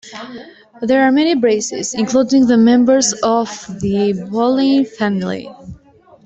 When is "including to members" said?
1.93-3.13